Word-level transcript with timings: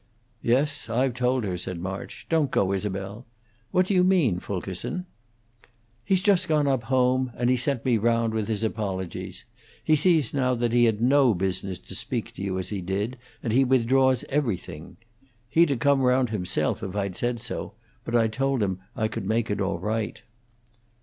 "Yes, 0.41 0.89
I've 0.89 1.13
told 1.13 1.43
her," 1.43 1.57
said 1.57 1.79
March. 1.79 2.25
"Don't 2.27 2.49
go, 2.49 2.73
Isabel. 2.73 3.27
What 3.69 3.85
do 3.85 3.93
you 3.93 4.03
mean, 4.03 4.39
Fulkerson?" 4.39 5.05
"He's 6.03 6.23
just 6.23 6.47
gone 6.47 6.65
on 6.65 6.73
up 6.73 6.83
home, 6.85 7.31
and 7.37 7.51
he 7.51 7.55
sent 7.55 7.85
me 7.85 7.99
round 7.99 8.33
with 8.33 8.47
his 8.47 8.63
apologies. 8.63 9.43
He 9.83 9.95
sees 9.95 10.33
now 10.33 10.55
that 10.55 10.73
he 10.73 10.85
had 10.85 11.01
no 11.03 11.35
business 11.35 11.77
to 11.77 11.93
speak 11.93 12.33
to 12.33 12.41
you 12.41 12.57
as 12.57 12.69
he 12.69 12.81
did, 12.81 13.15
and 13.43 13.53
he 13.53 13.63
withdraws 13.63 14.25
everything. 14.29 14.97
He'd 15.47 15.69
'a' 15.69 15.77
come 15.77 16.01
round 16.01 16.31
himself 16.31 16.81
if 16.81 16.95
I'd 16.95 17.15
said 17.15 17.39
so, 17.39 17.73
but 18.03 18.15
I 18.15 18.27
told 18.27 18.63
him 18.63 18.79
I 18.95 19.07
could 19.07 19.27
make 19.27 19.51
it 19.51 19.61
all 19.61 19.77
right." 19.77 20.19